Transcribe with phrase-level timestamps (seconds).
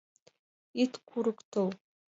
[0.81, 1.67] Ит курыктыл!